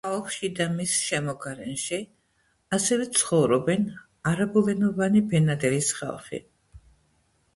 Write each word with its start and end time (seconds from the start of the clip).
ქალაქში 0.05 0.47
და 0.59 0.65
მის 0.77 0.93
შემოგარენში 1.07 1.99
ასევე 2.77 3.05
ცხოვრობენ 3.19 3.85
არაბულენოვანი 4.31 5.21
ბენადირის 5.35 5.91
ხალხი. 5.99 6.41